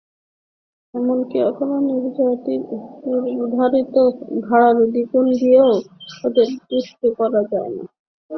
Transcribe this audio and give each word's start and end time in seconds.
এমনকি 0.93 1.37
কখনো 1.47 1.75
নির্ধারিত 3.29 3.95
ভাড়ার 4.45 4.77
দ্বিগুণ 4.85 5.25
দিয়েও 5.39 5.71
তাঁদের 6.11 6.47
তুষ্ট 6.69 7.01
করা 7.19 7.41
যায় 7.51 7.71
না। 7.75 7.83